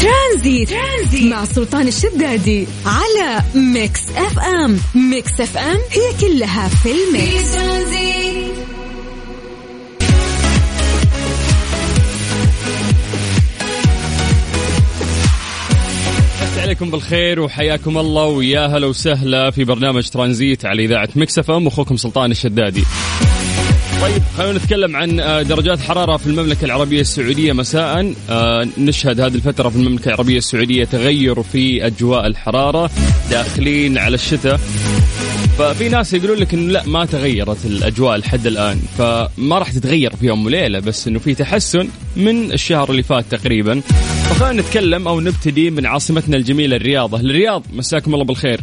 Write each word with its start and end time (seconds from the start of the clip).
ترانزيت, 0.00 0.70
ترانزيت 0.70 1.32
مع 1.32 1.44
سلطان 1.44 1.88
الشدادي 1.88 2.66
على 2.86 3.42
Mix 3.54 4.00
FM. 4.16 4.78
Mix 4.94 5.40
FM 5.40 5.78
هي 5.90 6.28
كلها 6.28 6.68
في 6.68 6.88
ال 6.92 7.05
mix. 7.05 7.56
عليكم 16.58 16.90
بالخير 16.90 17.40
وحياكم 17.40 17.98
الله 17.98 18.26
ويا 18.26 18.66
هلا 18.66 18.86
وسهلا 18.86 19.50
في 19.50 19.64
برنامج 19.64 20.08
ترانزيت 20.08 20.64
على 20.64 20.84
إذاعة 20.84 21.08
Mix 21.16 21.38
FM. 21.38 21.66
أخوكم 21.66 21.96
سلطان 21.96 22.30
الشدادي. 22.30 22.84
طيب 24.00 24.22
خلينا 24.36 24.58
نتكلم 24.58 24.96
عن 24.96 25.20
آه، 25.20 25.42
درجات 25.42 25.80
حرارة 25.80 26.16
في 26.16 26.26
المملكة 26.26 26.64
العربية 26.64 27.00
السعودية 27.00 27.52
مساء. 27.52 28.14
آه، 28.30 28.68
نشهد 28.78 29.20
هذه 29.20 29.34
الفترة 29.34 29.68
في 29.68 29.76
المملكة 29.76 30.08
العربية 30.08 30.38
السعودية 30.38 30.84
تغير 30.84 31.42
في 31.42 31.86
أجواء 31.86 32.26
الحرارة 32.26 32.90
داخلين 33.30 33.98
على 33.98 34.14
الشتاء. 34.14 34.60
ففي 35.58 35.88
ناس 35.88 36.14
يقولون 36.14 36.38
لك 36.38 36.54
إنه 36.54 36.72
لا 36.72 36.86
ما 36.86 37.04
تغيرت 37.04 37.66
الأجواء 37.66 38.16
لحد 38.16 38.46
الآن. 38.46 38.80
فما 38.98 39.58
راح 39.58 39.72
تتغير 39.72 40.16
في 40.16 40.26
يوم 40.26 40.46
وليلة 40.46 40.78
بس 40.78 41.08
إنه 41.08 41.18
في 41.18 41.34
تحسن 41.34 41.88
من 42.16 42.52
الشهر 42.52 42.90
اللي 42.90 43.02
فات 43.02 43.24
تقريبا. 43.30 43.80
فخلينا 44.30 44.62
نتكلم 44.62 45.08
أو 45.08 45.20
نبتدي 45.20 45.70
من 45.70 45.86
عاصمتنا 45.86 46.36
الجميلة 46.36 46.76
الرياض. 46.76 47.14
الرياض 47.14 47.62
مساكم 47.72 48.14
الله 48.14 48.24
بالخير. 48.24 48.60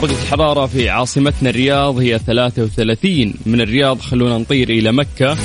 درجة 0.00 0.12
الحرارة 0.12 0.66
في 0.66 0.88
عاصمتنا 0.88 1.50
الرياض 1.50 1.98
هي 1.98 2.18
33 2.18 3.34
من 3.46 3.60
الرياض. 3.60 4.00
خلونا 4.00 4.38
نطير 4.38 4.70
إلى 4.70 4.92
مكة. 4.92 5.36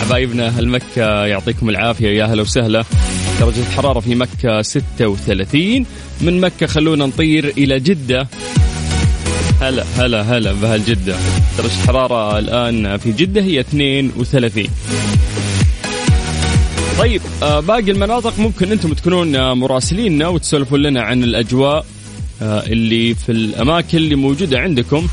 حبايبنا 0.00 0.46
أهل 0.46 0.68
مكة 0.68 1.26
يعطيكم 1.26 1.68
العافية. 1.68 2.08
يا 2.08 2.24
أهلا 2.24 2.42
وسهلا. 2.42 2.84
درجة 3.40 3.60
الحرارة 3.60 4.00
في 4.00 4.14
مكة 4.14 4.62
36 4.62 5.86
من 6.20 6.40
مكة 6.40 6.66
خلونا 6.66 7.06
نطير 7.06 7.48
إلى 7.58 7.80
جدة. 7.80 8.28
هلا 9.60 9.84
هلا 9.96 10.22
هلا 10.22 10.52
بأهل 10.52 10.84
جدة 10.84 11.16
درجة 11.58 11.72
الحرارة 11.82 12.38
الآن 12.38 12.96
في 12.96 13.12
جدة 13.12 13.42
هي 13.42 13.60
32 13.60 14.66
طيب 16.98 17.20
آه، 17.42 17.60
باقي 17.60 17.90
المناطق 17.90 18.38
ممكن 18.38 18.72
أنتم 18.72 18.92
تكونون 18.92 19.36
آه، 19.36 19.54
مراسليننا 19.54 20.28
وتسولفون 20.28 20.82
لنا 20.82 21.02
عن 21.02 21.24
الأجواء. 21.24 21.86
اللي 22.42 23.14
في 23.14 23.32
الأماكن 23.32 23.98
اللي 23.98 24.14
موجودة 24.14 24.58
عندكم. 24.60 25.06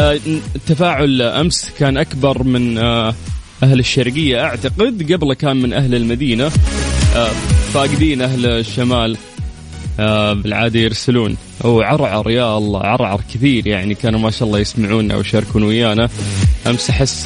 آه، 0.00 0.20
التفاعل 0.56 1.22
أمس 1.22 1.70
كان 1.78 1.96
أكبر 1.96 2.42
من 2.42 2.78
آه، 2.78 3.14
أهل 3.62 3.78
الشرقية 3.78 4.44
أعتقد. 4.44 5.12
قبل 5.12 5.34
كان 5.34 5.56
من 5.56 5.72
أهل 5.72 5.94
المدينة. 5.94 6.48
فاقدين 7.74 8.22
أهل 8.22 8.46
الشمال. 8.46 9.16
بالعاده 10.34 10.80
يرسلون. 10.80 11.36
أو 11.64 11.80
عرعر 11.82 12.30
يا 12.30 12.58
الله 12.58 12.80
عرعر 12.80 13.20
كثير 13.34 13.66
يعني. 13.66 13.94
كانوا 13.94 14.20
ما 14.20 14.30
شاء 14.30 14.48
الله 14.48 14.58
يسمعونا 14.58 15.16
ويشاركون 15.16 15.62
ويانا. 15.62 16.08
أمس 16.66 16.90
أحس 16.90 17.24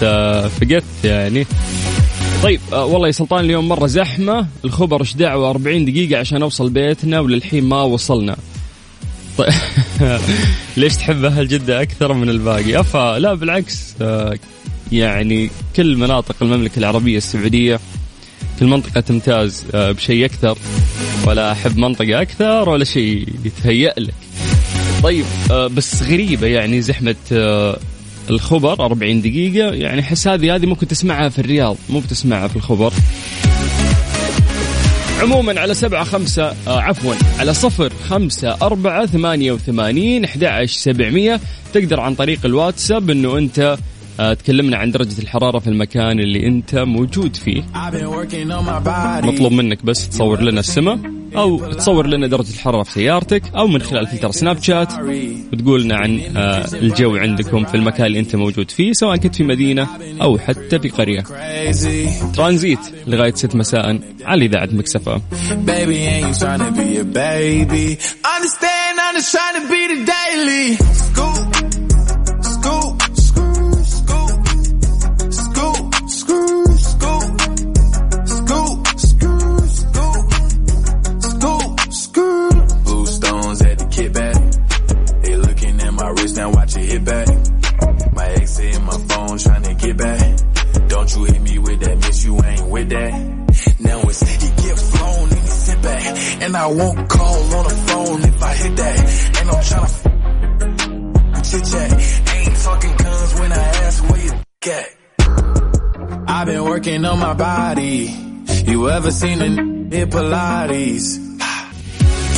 فقدت 0.61 0.85
يعني. 1.05 1.47
طيب 2.43 2.61
آه 2.73 2.85
والله 2.85 3.07
يا 3.07 3.13
سلطان 3.13 3.45
اليوم 3.45 3.69
مرة 3.69 3.87
زحمة. 3.87 4.47
الخبر 4.65 5.01
إيش 5.01 5.15
دعوة؟ 5.15 5.51
40 5.51 5.85
دقيقة 5.85 6.21
عشان 6.21 6.43
أوصل 6.43 6.71
بيتنا 6.71 7.21
وللحين 7.21 7.65
ما 7.65 7.83
وصلنا. 7.83 8.37
طيب. 9.39 9.53
ليش 10.77 10.97
تحب 10.97 11.25
أهل 11.25 11.49
جدة 11.49 11.83
أكثر 11.83 12.13
من 12.13 12.29
الباقي؟ 12.29 12.81
أفا 12.81 13.19
لا 13.19 13.35
بالعكس 13.35 13.95
آه 14.03 14.39
يعني 14.93 15.51
كل 15.77 15.97
مناطق 15.97 16.37
المملكة 16.43 16.79
العربية 16.79 17.17
السعودية 17.17 17.81
كل 18.61 18.67
منطقة 18.67 19.01
تمتاز 19.01 19.65
آه 19.75 19.93
بشيء 19.93 20.25
أكثر. 20.25 20.59
ولا 21.27 21.53
أحب 21.53 21.79
منطقة 21.79 22.23
أكثر 22.23 22.69
ولا 22.69 22.85
شيء 22.85 23.29
يتهيأ 23.45 23.95
لك. 23.99 24.15
طيب 25.03 25.25
آه 25.51 25.67
بس 25.67 26.03
غريبة 26.03 26.47
يعني 26.47 26.81
زحمة 26.83 27.17
آه 27.33 27.79
الخبر 28.31 28.85
40 28.85 29.21
دقيقة. 29.21 29.75
يعني 29.75 30.03
حس 30.03 30.29
هذه 30.29 30.55
هذه 30.55 30.67
ممكن 30.67 30.89
تسمعها 30.89 31.29
في 31.29 31.39
الرياض 31.39 31.77
مو 31.91 32.01
بتسمعها 32.01 32.49
في 32.49 32.57
الخبر. 32.57 32.93
عموما 35.23 35.61
على 35.61 35.75
سبعة 35.75 36.05
خمسة 36.05 36.55
آه 36.67 36.81
عفوا 36.81 37.15
على 37.39 37.55
صفر 37.55 37.93
خمسة 38.09 38.57
أربعة 38.63 39.07
ثمانية 39.07 39.53
وثمانين 39.53 40.25
أحد 40.25 40.65
سبعمية. 40.65 41.41
تقدر 41.75 42.01
عن 42.01 42.15
طريق 42.15 42.39
الواتساب 42.45 43.11
أنه 43.11 43.39
أنت 43.39 43.79
آه 44.21 44.35
تكلمنا 44.35 44.77
عن 44.77 44.91
درجة 44.91 45.19
الحرارة 45.23 45.59
في 45.59 45.67
المكان 45.67 46.21
اللي 46.21 46.47
أنت 46.47 46.75
موجود 46.75 47.37
فيه. 47.37 47.63
مطلوب 49.27 49.53
منك 49.53 49.85
بس 49.85 50.09
تصور 50.09 50.41
لنا 50.41 50.61
السماء. 50.61 51.22
أو 51.37 51.73
تصور 51.73 52.07
لنا 52.07 52.27
درجة 52.27 52.51
الحرارة 52.51 52.83
في 52.83 52.93
سيارتك 52.93 53.43
أو 53.57 53.67
من 53.67 53.83
خلال 53.83 54.07
فلتر 54.07 54.31
سناب 54.31 54.63
شات 54.63 54.93
وتقول 55.53 55.83
لنا 55.83 55.97
عن 55.97 56.21
آه 56.37 56.65
الجو 56.73 57.17
عندكم 57.17 57.65
في 57.65 57.75
المكان 57.75 58.07
اللي 58.07 58.19
أنت 58.19 58.37
موجود 58.37 58.71
فيه 58.71 58.93
سواء 58.93 59.17
كنت 59.17 59.35
في 59.35 59.45
مدينة 59.45 59.89
أو 60.23 60.39
حتى 60.39 60.79
في 60.79 60.89
قرية. 60.89 61.25
ترانزيت 62.35 62.79
لغاية 63.07 63.35
6 63.35 63.59
مساء 63.59 63.99
على 64.25 64.45
إذاعة 64.45 64.69
مكسفة. 64.73 65.21
And 71.15 71.82
I 96.62 96.68
won't 96.68 97.10
call 97.10 97.56
on 97.58 97.64
the 97.64 97.78
phone 97.88 98.22
if 98.24 98.44
I 98.44 98.54
hit 98.56 98.76
that. 98.78 98.98
And 99.40 99.50
I'm 99.50 99.62
tryna 99.70 101.44
chit 101.50 101.64
chat. 101.72 101.90
Ain't 102.36 102.56
talking 102.64 102.96
guns 102.96 103.40
when 103.40 103.52
I 103.52 103.66
ask 103.86 104.10
where 104.10 104.24
you 104.26 104.32
at. 104.72 104.90
I've 106.28 106.48
been 106.48 106.64
working 106.64 107.06
on 107.06 107.20
my 107.20 107.34
body. 107.34 108.10
You 108.66 108.90
ever 108.90 109.12
seen 109.12 109.42
a 109.42 109.50
hit 109.96 110.10
Pilates? 110.10 111.28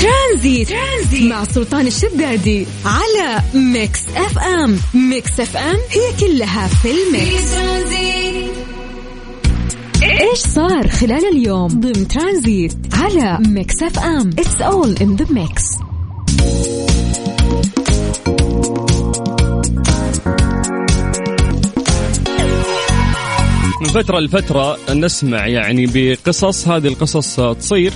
ترانزيت. 0.02 0.70
ترانزيت 0.70 1.31
مع 1.31 1.44
سلطان 1.44 1.88
الشدادي 1.88 2.68
على 2.86 3.42
ميكس 3.53 4.02
اف 4.16 4.40
ام 4.40 4.80
ميكس 4.94 5.40
اف 5.40 5.58
ام 5.58 5.78
هي 5.90 6.14
كلها 6.20 6.68
في 6.68 6.92
الميكس 6.92 7.53
إيش 10.31 10.39
صار 10.39 10.89
خلال 10.89 11.25
اليوم 11.25 11.69
ضمن 11.69 12.09
ترانزيت 12.09 12.73
على 12.93 13.39
Mix 13.49 13.83
FM؟ 13.83 14.31
it's 14.31 14.61
all 14.61 14.97
in 14.97 15.17
the 15.17 15.27
mix 15.31 15.62
من 23.81 23.89
فترة 23.89 24.19
لفترة 24.21 24.79
نسمع 24.95 25.47
يعني 25.47 25.87
بقصص 25.95 26.69
هذه 26.69 26.89
القصص 26.89 27.41
تصير 27.41 27.93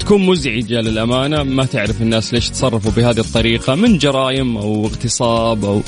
تكون 0.00 0.26
مزعجة 0.26 0.80
للأمانة. 0.80 1.42
ما 1.42 1.64
تعرف 1.64 2.02
الناس 2.02 2.34
ليش 2.34 2.50
تصرفوا 2.50 2.90
بهذه 2.90 3.20
الطريقة 3.20 3.74
من 3.74 3.98
جرائم 3.98 4.56
أو 4.56 4.86
اغتصاب 4.86 5.64
أو 5.64 5.82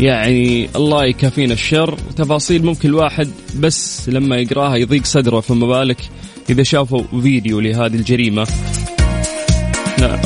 يعني 0.00 0.68
الله 0.76 1.04
يكافينا 1.04 1.52
الشر. 1.52 1.98
تفاصيل 2.16 2.64
ممكن 2.64 2.88
الواحد 2.88 3.28
بس 3.58 4.08
لما 4.08 4.36
يقراها 4.36 4.76
يضيق 4.76 5.04
صدره 5.04 5.40
فما 5.40 5.66
بالك 5.66 5.98
إذا 6.50 6.62
شافوا 6.62 7.02
فيديو 7.22 7.60
لهذه 7.60 7.94
الجريمة. 7.94 8.46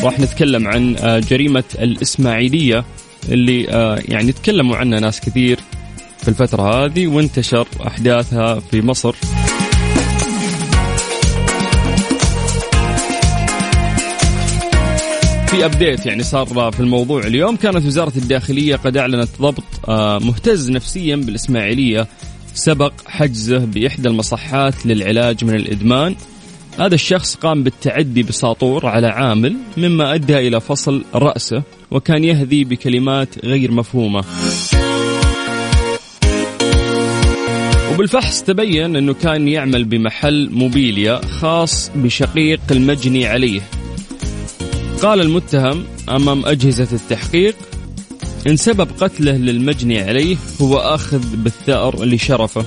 راح 0.02 0.20
نتكلم 0.20 0.68
عن 0.68 0.96
آه، 0.96 1.18
جريمة 1.18 1.64
الإسماعيلية 1.78 2.84
اللي 3.28 3.70
آه، 3.70 4.02
يعني 4.08 4.32
تكلموا 4.32 4.76
عنها 4.76 5.00
ناس 5.00 5.20
كثير 5.20 5.58
في 6.18 6.28
الفترة 6.28 6.84
هذه 6.84 7.06
وانتشر 7.06 7.66
أحداثها 7.86 8.60
في 8.60 8.82
مصر. 8.82 9.14
في 15.50 15.64
ابديت 15.64 16.06
يعني 16.06 16.22
صار 16.22 16.70
في 16.72 16.80
الموضوع 16.80 17.26
اليوم. 17.26 17.56
كانت 17.56 17.86
وزارة 17.86 18.12
الداخلية 18.16 18.76
قد 18.76 18.96
أعلنت 18.96 19.28
ضبط 19.40 19.64
آه، 19.88 20.18
مهتز 20.18 20.70
نفسيا 20.70 21.16
بالإسماعيلية 21.16 22.06
سبق 22.54 22.92
حجزه 23.06 23.58
بإحدى 23.58 24.08
المصحات 24.08 24.86
للعلاج 24.86 25.44
من 25.44 25.54
الإدمان. 25.54 26.16
هذا 26.78 26.94
الشخص 26.94 27.34
قام 27.34 27.62
بالتعدي 27.62 28.22
بساطور 28.22 28.86
على 28.86 29.06
عامل 29.06 29.56
مما 29.76 30.14
أدى 30.14 30.38
إلى 30.38 30.60
فصل 30.60 31.04
رأسه 31.14 31.62
وكان 31.90 32.24
يهذي 32.24 32.64
بكلمات 32.64 33.44
غير 33.44 33.70
مفهومة. 33.70 34.24
وبالفحص 37.92 38.42
تبين 38.42 38.96
أنه 38.96 39.14
كان 39.14 39.48
يعمل 39.48 39.84
بمحل 39.84 40.50
موبيليا 40.52 41.20
خاص 41.26 41.90
بشقيق 41.94 42.60
المجني 42.70 43.26
عليه. 43.26 43.60
قال 45.02 45.20
المتهم 45.20 45.84
أمام 46.08 46.46
أجهزة 46.46 46.88
التحقيق 46.92 47.54
إن 48.46 48.56
سبب 48.56 48.88
قتله 49.00 49.32
للمجني 49.32 50.00
عليه 50.00 50.36
هو 50.62 50.76
آخذ 50.76 51.36
بالثأر 51.36 52.04
لشرفه 52.04 52.64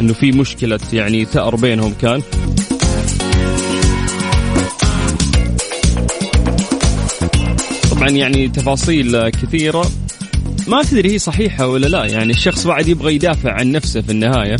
أنه 0.00 0.12
في 0.12 0.32
مشكلة 0.32 0.80
يعني 0.92 1.24
ثأر 1.24 1.56
بينهم 1.56 1.94
كان. 2.02 2.22
طبعا 7.90 8.08
يعني 8.08 8.48
تفاصيل 8.48 9.28
كثيرة 9.28 9.90
ما 10.68 10.82
تدري 10.82 11.12
هي 11.12 11.18
صحيحة 11.18 11.66
ولا 11.68 11.86
لا 11.86 12.04
يعني 12.04 12.30
الشخص 12.30 12.66
بعد 12.66 12.88
يبغى 12.88 13.14
يدافع 13.14 13.52
عن 13.52 13.72
نفسه 13.72 14.00
في 14.00 14.12
النهاية 14.12 14.56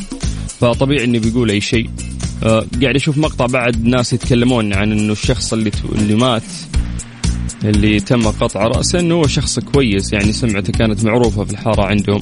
فطبيعي 0.61 1.05
إنه 1.05 1.19
بيقول 1.19 1.51
أي 1.51 1.61
شيء. 1.61 1.91
آه 2.43 2.67
قاعد 2.83 2.97
أشوف 2.97 3.19
مقطع 3.19 3.47
بعد 3.47 3.85
ناس 3.85 4.13
يتكلمون 4.13 4.75
عن 4.75 4.93
إنه 4.93 5.13
الشخص 5.13 5.53
اللي 5.53 5.71
اللي 5.95 6.15
مات 6.15 6.43
اللي 7.65 8.01
تم 8.01 8.29
قطع 8.29 8.67
رأسه 8.67 9.01
إنه 9.01 9.15
هو 9.15 9.27
شخص 9.27 9.59
كويس 9.59 10.13
يعني 10.13 10.33
سمعته 10.33 10.73
كانت 10.73 11.05
معروفة 11.05 11.45
في 11.45 11.53
الحارة 11.53 11.83
عندهم. 11.83 12.21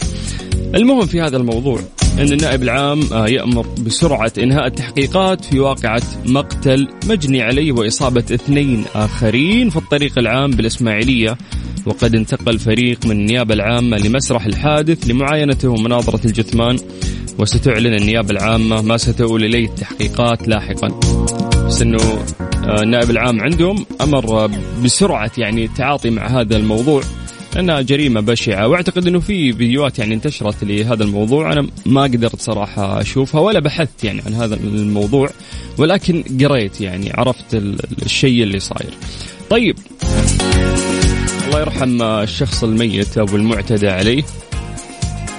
المهم 0.74 1.06
في 1.06 1.20
هذا 1.20 1.36
الموضوع 1.36 1.80
إن 2.18 2.32
النائب 2.32 2.62
العام 2.62 3.00
آه، 3.12 3.28
يأمر 3.28 3.66
بسرعة 3.86 4.32
إنهاء 4.38 4.66
التحقيقات 4.66 5.44
في 5.44 5.60
واقعة 5.60 6.02
مقتل 6.26 6.88
مجني 7.06 7.42
عليه 7.42 7.72
وإصابة 7.72 8.24
اثنين 8.32 8.84
آخرين 8.94 9.70
في 9.70 9.76
الطريق 9.76 10.18
العام 10.18 10.50
بالإسماعيلية 10.50 11.36
وقد 11.86 12.14
انتقل 12.14 12.58
فريق 12.58 13.06
من 13.06 13.10
النيابة 13.10 13.54
العامة 13.54 13.96
لمسرح 13.96 14.46
الحادث 14.46 15.10
لمعاينته 15.10 15.68
ومناظرة 15.68 16.26
الجثمان 16.26 16.78
وستعلن 17.38 17.94
النيابة 17.94 18.30
العامة 18.30 18.82
ما 18.82 18.96
ستؤول 18.96 19.44
إليه 19.44 19.66
التحقيقات 19.66 20.48
لاحقا. 20.48 21.00
بس 21.66 21.82
إنه 21.82 21.98
آه، 22.64 22.82
النائب 22.82 23.10
العام 23.10 23.40
عندهم 23.40 23.86
أمر 24.00 24.50
بسرعة 24.84 25.30
يعني 25.38 25.64
التعاطي 25.64 26.10
مع 26.10 26.26
هذا 26.26 26.56
الموضوع 26.56 27.02
لأنها 27.54 27.80
جريمة 27.80 28.20
بشعة. 28.20 28.68
وأعتقد 28.68 29.06
إنه 29.06 29.20
في 29.20 29.52
فيديوهات 29.52 29.98
يعني 29.98 30.14
انتشرت 30.14 30.64
لهذا 30.64 31.04
الموضوع. 31.04 31.52
أنا 31.52 31.66
ما 31.86 32.02
قدرت 32.02 32.40
صراحة 32.40 33.00
أشوفها 33.00 33.40
ولا 33.40 33.60
بحثت 33.60 34.04
يعني 34.04 34.22
عن 34.26 34.34
هذا 34.34 34.54
الموضوع 34.54 35.30
ولكن 35.78 36.24
قريت 36.40 36.80
يعني 36.80 37.12
عرفت 37.14 37.54
الشيء 38.02 38.42
اللي 38.42 38.60
صاير. 38.60 38.94
طيب. 39.50 39.76
الله 41.46 41.60
يرحم 41.60 42.02
الشخص 42.02 42.64
الميت 42.64 43.19
أو 43.19 43.26
المعتدى 43.26 43.88
عليه. 43.88 44.22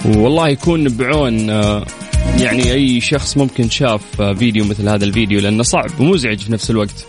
والله 0.05 0.47
يكون 0.47 0.87
بعون 0.87 1.49
آه، 1.49 1.85
يعني 2.41 2.73
أي 2.73 3.01
شخص 3.01 3.37
ممكن 3.37 3.69
شاف 3.69 4.21
فيديو 4.21 4.65
مثل 4.65 4.89
هذا 4.89 5.05
الفيديو 5.05 5.39
لأنه 5.39 5.63
صعب 5.63 5.99
ومزعج 5.99 6.39
في 6.39 6.51
نفس 6.51 6.71
الوقت. 6.71 7.05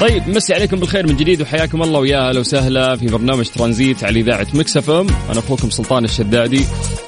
طيب 0.00 0.28
مسي 0.28 0.54
عليكم 0.54 0.76
بالخير 0.76 1.06
من 1.06 1.16
جديد 1.16 1.42
وحياكم 1.42 1.82
الله 1.82 2.00
ويا 2.00 2.28
أهلا 2.28 2.40
وسهلا 2.40 2.96
في 2.96 3.06
برنامج 3.06 3.48
ترانزيت 3.48 4.04
على 4.04 4.20
إذاعة 4.20 4.46
Mix 4.54 4.76
FM. 4.76 5.06
أنا 5.30 5.38
أخوكم 5.38 5.70
سلطان 5.70 6.04
الشدادي. 6.04 6.64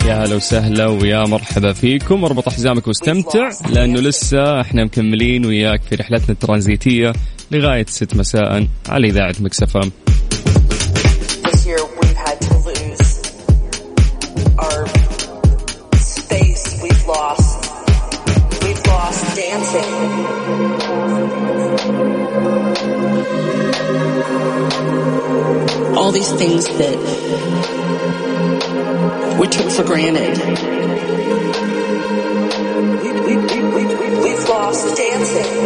يا 0.06 0.14
هلا 0.24 0.34
وسهلا 0.34 0.86
ويا 0.86 1.24
مرحبا 1.28 1.72
فيكم. 1.72 2.24
أربط 2.24 2.48
حزامك 2.48 2.86
واستمتع 2.86 3.48
لأنه 3.70 4.00
لسه 4.00 4.60
إحنا 4.60 4.84
مكملين 4.84 5.46
وياك 5.46 5.82
في 5.82 5.94
رحلتنا 5.94 6.30
الترانزيتية 6.30 7.12
لغاية 7.50 7.86
6 7.88 8.16
مساء 8.16 8.66
على 8.88 9.08
إذاعة 9.08 9.34
Mix 9.40 9.62
FM. 9.62 9.90
These 26.14 26.32
things 26.34 26.64
that 26.78 26.96
we 29.36 29.48
took 29.48 29.68
for 29.72 29.82
granted. 29.82 30.38
We, 33.26 33.36
we, 33.36 33.62
we, 33.64 33.84
we've 34.22 34.48
lost 34.48 34.96
dancing. 34.96 35.64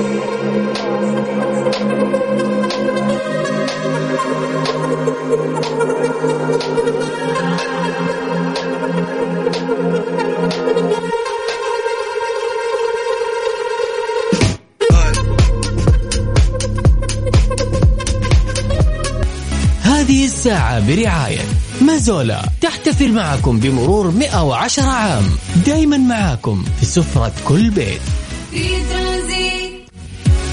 الساعة 20.38 20.86
برعاية 20.86 21.40
مازولا 21.80 22.42
تحتفل 22.60 23.12
معكم 23.12 23.58
بمرور 23.60 24.10
110 24.10 24.82
عام. 24.82 25.24
دايما 25.66 25.96
معاكم 25.96 26.64
في 26.80 26.86
سفرة 26.86 27.32
كل 27.44 27.70
بيت. 27.70 28.00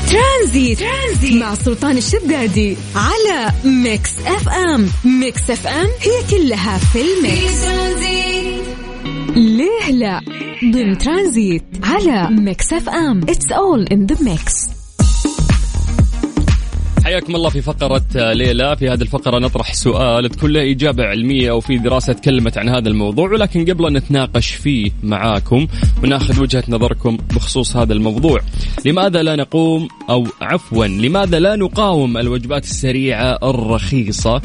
ترانزيت. 0.10 0.80
ترانزيت. 0.80 1.34
مع 1.34 1.56
سلطان 1.56 1.98
الشدادي 1.98 2.78
على 2.96 3.52
Mix 3.64 4.12
FM. 4.26 4.90
Mix 5.06 5.50
FM 5.50 5.88
هي 6.02 6.38
كلها 6.38 6.78
في 6.78 7.02
ال 7.02 7.14
mix. 7.14 7.66
ليه 9.36 9.92
لا؟ 9.92 10.22
ضمن 10.74 10.98
ترانزيت 10.98 11.64
على 11.84 12.30
ميكس 12.30 12.74
اف 12.74 12.90
ام. 12.90 13.22
it's 13.30 13.52
all 13.52 13.88
in 13.88 14.06
the 14.06 14.18
mix 14.22 14.75
حياكم 17.16 17.36
الله 17.36 17.50
في 17.50 17.62
فقرة 17.62 18.06
ليلى. 18.16 18.76
في 18.76 18.90
هذه 18.90 19.02
الفقرة 19.02 19.40
نطرح 19.40 19.74
سؤال. 19.74 20.30
تكون 20.30 20.52
له 20.52 20.72
إجابة 20.72 21.04
علمية 21.04 21.52
أو 21.52 21.60
في 21.60 21.78
دراسة 21.78 22.14
تكلمت 22.14 22.58
عن 22.58 22.70
هذا 22.70 22.90
الموضوع 22.90 23.32
ولكن 23.32 23.66
قبل 23.66 23.86
أن 23.86 23.94
نتناقش 23.94 24.52
فيه 24.52 24.92
معاكم 25.04 25.68
وناخذ 26.04 26.42
وجهة 26.42 26.64
نظركم 26.70 27.18
بخصوص 27.36 27.76
هذا 27.76 27.94
الموضوع. 27.94 28.40
لماذا 28.86 29.24
لا 29.24 29.36
نقوم 29.36 29.88
أو 30.10 30.28
عفوا 30.42 30.86
لماذا 30.86 31.40
لا 31.40 31.56
نقاوم 31.56 32.18
الوجبات 32.18 32.64
السريعة 32.64 33.40
الرخيصة؟ 33.44 34.42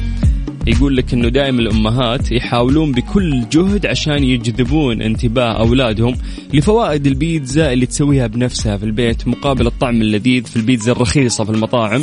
يقول 0.66 0.96
لك 0.96 1.14
إنه 1.14 1.28
دائما 1.28 1.60
الأمهات 1.60 2.32
يحاولون 2.32 2.92
بكل 2.92 3.48
جهد 3.52 3.86
عشان 3.86 4.24
يجذبون 4.24 5.02
انتباه 5.02 5.60
أولادهم 5.60 6.16
لفوائد 6.54 7.06
البيتزا 7.06 7.72
اللي 7.72 7.86
تسويها 7.86 8.26
بنفسها 8.26 8.76
في 8.76 8.84
البيت 8.84 9.28
مقابل 9.28 9.66
الطعم 9.66 10.02
اللذيذ 10.02 10.44
في 10.44 10.56
البيتزا 10.56 10.92
الرخيصة 10.92 11.44
في 11.44 11.50
المطاعم. 11.50 12.02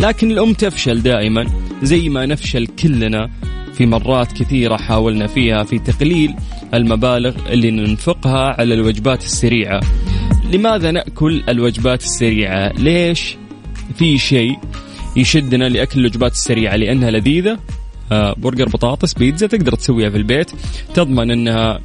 لكن 0.00 0.30
الأم 0.30 0.52
تفشل 0.52 1.02
دائما 1.02 1.46
زي 1.82 2.08
ما 2.08 2.26
نفشل 2.26 2.66
كلنا 2.66 3.30
في 3.72 3.86
مرات 3.86 4.32
كثيرة 4.32 4.76
حاولنا 4.76 5.26
فيها 5.26 5.62
في 5.64 5.78
تقليل 5.78 6.34
المبالغ 6.74 7.34
اللي 7.52 7.70
ننفقها 7.70 8.60
على 8.60 8.74
الوجبات 8.74 9.24
السريعة. 9.24 9.80
لماذا 10.52 10.90
نأكل 10.90 11.42
الوجبات 11.48 12.02
السريعة؟ 12.02 12.72
ليش 12.78 13.36
في 13.98 14.18
شيء 14.18 14.58
يشدنا 15.16 15.64
لأكل 15.68 16.00
الوجبات 16.00 16.32
السريعة؟ 16.32 16.76
لأنها 16.76 17.10
لذيذة 17.10 17.58
برجر 18.10 18.68
بطاطس 18.68 19.14
بيتزا 19.14 19.46
تقدر 19.46 19.72
تسويها 19.72 20.10
في 20.10 20.16
البيت. 20.16 20.50
تضمن 20.94 21.30
إنها 21.30 21.80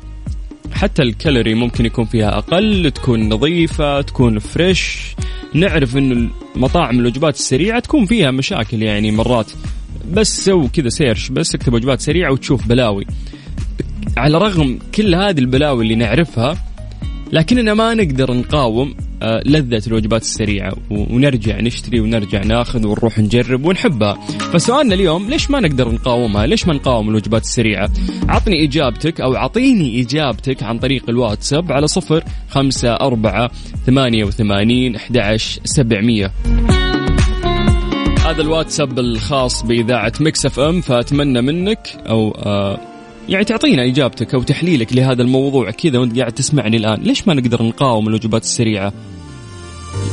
حتى 0.73 1.01
الكالوري 1.01 1.53
ممكن 1.53 1.85
يكون 1.85 2.05
فيها 2.05 2.37
أقل 2.37 2.91
تكون 2.91 3.29
نظيفة 3.29 4.01
تكون 4.01 4.39
فريش. 4.39 5.15
نعرف 5.53 5.97
إنه 5.97 6.29
مطاعم 6.55 6.99
الوجبات 6.99 7.35
السريعة 7.35 7.79
تكون 7.79 8.05
فيها 8.05 8.31
مشاكل 8.31 8.81
يعني 8.81 9.11
مرات. 9.11 9.51
بس 10.13 10.45
سو 10.45 10.67
كذا 10.67 10.89
search 10.89 11.29
بس 11.29 11.55
اكتب 11.55 11.73
وجبات 11.73 12.01
سريعة 12.01 12.31
وتشوف 12.31 12.67
بلاوي. 12.67 13.05
على 14.17 14.37
رغم 14.37 14.79
كل 14.95 15.15
هذه 15.15 15.39
البلاوي 15.39 15.83
اللي 15.83 15.95
نعرفها 15.95 16.70
لكننا 17.31 17.73
ما 17.73 17.93
نقدر 17.93 18.33
نقاوم 18.33 18.95
آه، 19.23 19.41
لذة 19.45 19.81
الوجبات 19.87 20.21
السريعة 20.21 20.73
ونرجع 20.89 21.59
نشتري 21.59 21.99
ونرجع 21.99 22.43
ناخذ 22.43 22.87
ونروح 22.87 23.19
نجرب 23.19 23.65
ونحبها. 23.65 24.13
فسؤالنا 24.53 24.93
اليوم 24.93 25.29
ليش 25.29 25.51
ما 25.51 25.59
نقدر 25.59 25.91
نقاومها؟ 25.91 26.45
ليش 26.45 26.67
ما 26.67 26.73
نقاوم 26.73 27.09
الوجبات 27.09 27.41
السريعة؟ 27.41 27.89
عطني 28.29 28.63
إجابتك 28.63 29.21
أو 29.21 29.35
عطيني 29.35 30.01
إجابتك 30.01 30.63
عن 30.63 30.79
طريق 30.79 31.09
الواتساب 31.09 31.71
على 31.71 31.87
صفر 31.87 32.23
خمسة 32.49 32.93
أربعة 32.93 33.51
ثمانية 33.85 34.23
وثمانين 34.23 34.95
أحد 34.95 35.37
سبعمية. 35.63 36.31
هذا 38.25 38.41
الواتساب 38.41 38.99
الخاص 38.99 39.63
بإذاعة 39.63 40.13
مكسف 40.19 40.59
أم 40.59 40.81
فأتمنى 40.81 41.41
منك 41.41 41.87
أو 42.09 42.31
آه 42.31 42.90
يعني 43.31 43.45
تعطينا 43.45 43.85
إجابتك 43.85 44.33
أو 44.33 44.43
تحليلك 44.43 44.93
لهذا 44.93 45.21
الموضوع 45.21 45.71
كذا 45.71 45.99
وأنت 45.99 46.19
قاعد 46.19 46.31
تسمعني 46.31 46.77
الآن. 46.77 47.01
ليش 47.01 47.27
ما 47.27 47.33
نقدر 47.33 47.63
نقاوم 47.63 48.07
الوجبات 48.07 48.43
السريعة؟ 48.43 48.93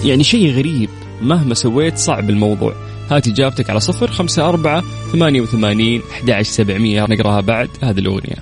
يعني 0.04 0.24
شيء 0.24 0.52
غريب 0.52 0.88
مهما 1.22 1.54
سويت 1.54 1.98
صعب 1.98 2.30
الموضوع. 2.30 2.74
هات 3.10 3.28
إجابتك 3.28 3.70
على 3.70 3.80
صفر 3.80 4.10
خمسة 4.10 4.48
أربعة 4.48 4.84
ثمانية 5.12 5.40
وثمانين 5.40 6.02
أحد 6.12 6.42
سبعمية. 6.42 7.06
نقراها 7.10 7.40
بعد 7.40 7.68
هذه 7.82 7.98
الأغنية. 7.98 8.36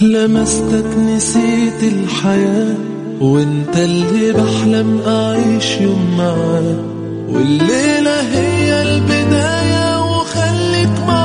لمستك 0.00 0.98
نسيت 0.98 1.82
الحياة 1.82 2.76
وانت 3.20 3.76
اللي 3.76 4.32
بحلم 4.32 5.00
أعيش 5.06 5.80
يوم 5.80 6.16
معاك. 6.18 6.78
والليلة 7.28 8.20
هي 8.38 8.82
البداية 8.82 10.00
وخليك 10.00 11.00
معايا 11.06 11.17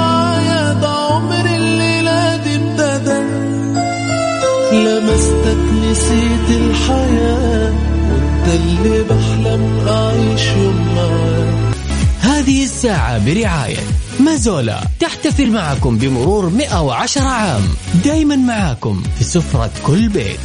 لمستك 5.44 5.74
نسيت 5.74 6.50
الحياة 6.62 7.74
وانت 8.12 8.48
اللي 8.48 9.04
بحلم 9.04 9.88
أعيش 9.88 10.48
يوم 10.48 10.96
معاك. 10.96 11.76
هذه 12.20 12.64
الساعة 12.64 13.26
برعاية 13.26 13.78
مازولا. 14.20 14.82
تحتفل 15.00 15.52
معكم 15.52 15.98
بمرور 15.98 16.50
110 16.50 17.22
عام. 17.22 17.62
دايما 18.06 18.36
معاكم 18.36 19.04
في 19.18 19.24
سفرة 19.24 19.72
كل 19.86 20.10
بيت. 20.10 20.40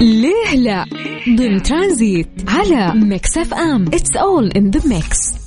ليه 0.00 0.54
لا؟ 0.54 0.84
ضمن 1.28 1.62
ترانزيت 1.62 2.28
على 2.48 2.92
Mix 2.94 3.38
FM. 3.38 3.84
it's 3.94 4.16
all 4.16 4.50
in 4.50 4.70
the 4.70 4.88
mix 4.88 5.41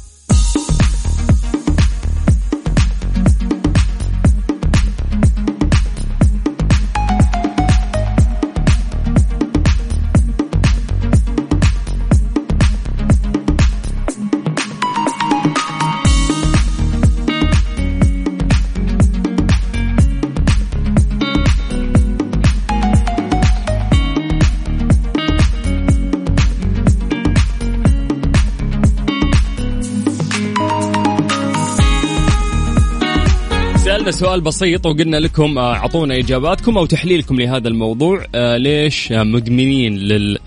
سؤال 34.16 34.42
بسيط 34.42 34.86
وقلنا 34.86 35.18
لكم 35.18 35.58
آه، 35.58 35.74
أعطونا 35.74 36.18
إجاباتكم 36.18 36.78
أو 36.78 36.86
تحليلكم 36.86 37.36
لهذا 37.36 37.68
الموضوع. 37.68 38.26
آه، 38.36 38.58
ليش 38.58 39.12
مدمنين 39.12 39.98
لل 39.98 40.38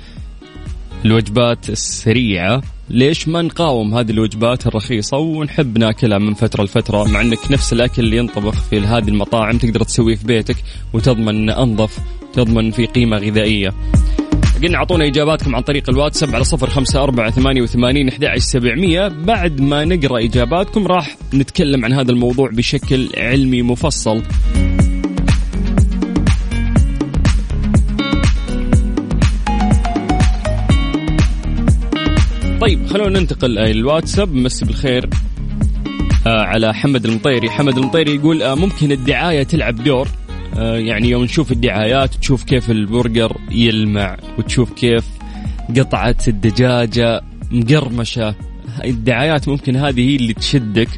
الوجبات 1.05 1.71
السريعة؟ 1.71 2.63
ليش 2.91 3.29
ما 3.29 3.43
نقاوم 3.43 3.95
هذه 3.95 4.11
الوجبات 4.11 4.67
الرخيصة 4.67 5.17
ونحب 5.17 5.79
ناكلها 5.79 6.19
من 6.19 6.35
فترة 6.35 6.65
لفترة 6.65 7.05
مع 7.05 7.21
إنك 7.21 7.51
نفس 7.51 7.73
الأكل 7.73 8.03
اللي 8.03 8.17
ينطبخ 8.17 8.55
في 8.71 8.81
هذه 8.81 9.09
المطاعم 9.09 9.59
تقدر 9.59 9.83
تسويه 9.83 10.17
في 10.17 10.27
بيتك 10.27 10.57
وتضمن 10.93 11.51
أنظف 11.51 11.99
تضمن 12.33 12.71
في 12.71 12.87
قيمة 12.87 13.19
غذائية. 13.19 13.75
قلنا 14.63 14.79
أعطونا 14.79 15.07
إجاباتكم 15.07 15.57
عن 15.57 15.63
طريق 15.63 15.91
الواتساب 15.91 16.35
على 16.35 16.45
صفر 16.45 16.71
خمسة 16.71 17.03
أربعة 17.03 17.31
ثمانية 17.31 17.63
وثمانين 17.63 18.11
سبعمية. 18.37 19.09
بعد 19.09 19.61
ما 19.61 19.85
نقرأ 19.85 20.19
إجاباتكم 20.25 20.87
راح 20.87 21.17
نتكلم 21.35 21.85
عن 21.85 21.93
هذا 21.93 22.11
الموضوع 22.13 22.51
بشكل 22.51 23.09
علمي 23.17 23.63
مفصل. 23.63 24.23
طيب 32.61 32.87
خلونا 32.87 33.21
ننتقل 33.21 33.59
الواتساب. 33.59 34.35
مسي 34.35 34.65
بالخير 34.65 35.09
آه 36.27 36.43
على 36.43 36.75
حمد 36.75 37.05
المطيري. 37.05 37.51
حمد 37.51 37.79
المطيري 37.79 38.15
يقول 38.15 38.43
آه 38.43 38.55
ممكن 38.55 38.93
الدعاية 38.93 39.43
تلعب 39.43 39.85
دور؟ 39.85 40.09
يعني 40.59 41.09
يوم 41.11 41.25
نشوف 41.25 41.53
الدعايات 41.53 42.15
تشوف 42.15 42.45
كيف 42.45 42.71
البرجر 42.71 43.37
يلمع 43.51 44.17
وتشوف 44.39 44.73
كيف 44.73 45.05
قطعة 45.77 46.17
الدجاجة 46.29 47.21
مقرمشة. 47.51 48.35
الدعايات 48.85 49.49
ممكن 49.49 49.77
هذه 49.77 50.11
هي 50.11 50.17
اللي 50.17 50.35
تشدك 50.35 50.89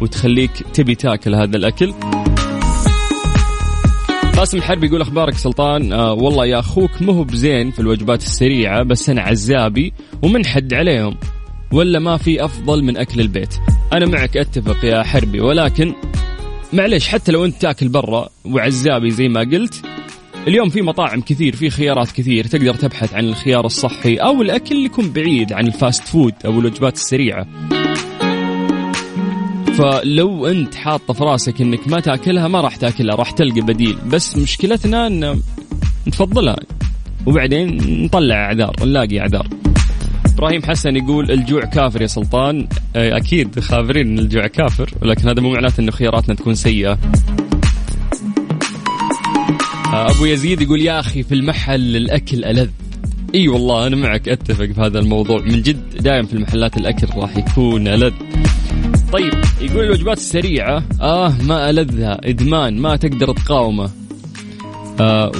وتخليك 0.00 0.50
تبي 0.50 0.94
تاكل 0.94 1.34
هذا 1.34 1.56
الأكل. 1.56 1.94
قاسم 4.36 4.58
الحربي 4.58 4.86
يقول 4.86 5.00
أخبارك 5.00 5.34
سلطان؟ 5.34 5.92
آه 5.92 6.12
والله 6.12 6.46
يا 6.46 6.58
أخوك 6.58 7.02
مو 7.02 7.22
بزين 7.22 7.70
في 7.70 7.80
الوجبات 7.80 8.22
السريعة 8.22 8.82
بس 8.82 9.10
أنا 9.10 9.22
عزابي 9.22 9.92
ومنحد 10.22 10.74
عليهم. 10.74 11.16
ولا 11.72 11.98
ما 11.98 12.16
في 12.16 12.44
أفضل 12.44 12.84
من 12.84 12.96
أكل 12.96 13.20
البيت. 13.20 13.54
أنا 13.92 14.06
معك 14.06 14.36
أتفق 14.36 14.84
يا 14.84 15.02
حربي 15.02 15.40
ولكن 15.40 15.94
معليش 16.74 17.08
حتى 17.08 17.32
لو 17.32 17.44
أنت 17.44 17.62
تاكل 17.62 17.88
برا 17.88 18.28
وعزابي 18.44 19.10
زي 19.10 19.28
ما 19.28 19.40
قلت 19.40 19.86
اليوم 20.48 20.68
في 20.68 20.82
مطاعم 20.82 21.20
كثير 21.20 21.56
في 21.56 21.70
خيارات 21.70 22.10
كثير 22.10 22.46
تقدر 22.46 22.74
تبحث 22.74 23.14
عن 23.14 23.24
الخيار 23.24 23.66
الصحي 23.66 24.16
أو 24.16 24.42
الأكل 24.42 24.74
اللي 24.74 24.84
يكون 24.84 25.12
بعيد 25.12 25.52
عن 25.52 25.66
ال 25.66 25.74
fast 25.74 26.08
food 26.08 26.34
أو 26.44 26.60
الوجبات 26.60 26.94
السريعة. 26.94 27.46
فلو 29.78 30.46
أنت 30.46 30.74
حاطة 30.74 31.14
في 31.14 31.24
راسك 31.24 31.60
إنك 31.60 31.88
ما 31.88 32.00
تاكلها 32.00 32.48
ما 32.48 32.60
راح 32.60 32.76
تاكلها 32.76 33.16
راح 33.16 33.30
تلقى 33.30 33.60
بديل. 33.60 33.96
بس 34.06 34.36
مشكلتنا 34.36 35.06
إن 35.06 35.40
نفضلها 36.06 36.56
وبعدين 37.26 37.78
نطلع 38.04 38.34
أعذار 38.34 38.76
نلاقي 38.82 39.20
أعذار. 39.20 39.48
إبراهيم 40.44 40.62
حسن 40.62 40.96
يقول 40.96 41.30
الجوع 41.30 41.64
كافر 41.64 42.02
يا 42.02 42.06
سلطان. 42.06 42.68
آه، 42.96 43.16
أكيد 43.16 43.60
خابرين 43.60 44.06
إن 44.06 44.18
الجوع 44.18 44.46
كافر 44.46 44.90
ولكن 45.02 45.28
هذا 45.28 45.40
مو 45.40 45.52
معناته 45.52 45.80
إنه 45.80 45.90
خياراتنا 45.90 46.34
تكون 46.34 46.54
سيئة. 46.54 46.98
آه، 49.92 50.10
أبو 50.10 50.24
يزيد 50.24 50.60
يقول 50.60 50.80
يا 50.80 51.00
أخي 51.00 51.22
في 51.22 51.34
المحل 51.34 51.96
الأكل 51.96 52.44
ألذ. 52.44 52.68
إي 53.34 53.48
والله 53.48 53.86
أنا 53.86 53.96
معك 53.96 54.28
أتفق 54.28 54.64
بهذا 54.64 54.98
الموضوع. 54.98 55.42
من 55.42 55.62
جد 55.62 55.96
دائما 55.96 56.26
في 56.26 56.34
المحلات 56.34 56.76
الأكل 56.76 57.06
راح 57.16 57.36
يكون 57.36 57.88
ألذ. 57.88 58.12
طيب 59.12 59.34
يقول 59.60 59.84
الوجبات 59.84 60.16
السريعة. 60.16 60.82
آه 61.00 61.32
ما 61.42 61.70
ألذها 61.70 62.20
إدمان 62.24 62.78
ما 62.78 62.96
تقدر 62.96 63.32
تقاومه. 63.32 63.90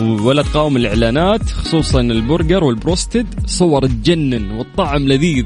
ولا 0.00 0.42
تقاوم 0.42 0.76
الإعلانات 0.76 1.50
خصوصا 1.50 2.00
البرجر 2.00 2.64
والبروستد 2.64 3.26
صور 3.46 3.86
تجنن 3.86 4.50
والطعم 4.50 5.08
لذيذ 5.08 5.44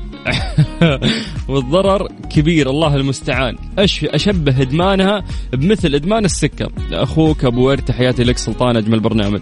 والضرر 1.49 2.09
كبير 2.31 2.71
الله 2.71 2.97
المستعان. 2.97 3.57
أش 3.79 4.05
أشبه 4.05 4.63
إدمانها 4.63 5.25
بمثل 5.53 5.95
إدمان 5.95 6.25
السكر. 6.25 6.73
أخوك 6.93 7.45
أبو 7.45 7.69
ورد 7.69 7.83
تحياتي 7.83 8.25
لك 8.25 8.39
سلطان 8.39 8.77
أجمل 8.77 9.01
برنامج 9.01 9.41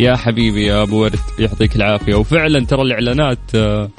يا 0.00 0.16
حبيبي 0.16 0.66
يا 0.66 0.82
أبو 0.82 1.02
ورد 1.02 1.20
يعطيك 1.38 1.76
العافية. 1.76 2.14
وفعلا 2.14 2.66
ترى 2.66 2.82
الإعلانات 2.82 3.38
آه 3.54 3.90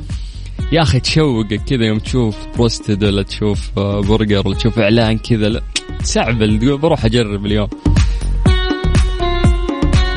يا 0.71 0.81
أخي 0.81 0.99
تشوقك 0.99 1.61
كذا 1.69 1.85
يوم 1.85 1.99
تشوف 1.99 2.37
بروستد 2.55 3.03
ولا 3.03 3.23
تشوف 3.23 3.71
آه، 3.77 4.01
برجر 4.01 4.47
ولا 4.47 4.55
تشوف 4.55 4.79
إعلان 4.79 5.17
كذا 5.17 5.49
لا 5.49 5.61
تسعبل 5.99 6.59
تقول 6.59 6.77
بروح 6.77 7.05
أجرب 7.05 7.45
اليوم. 7.45 7.67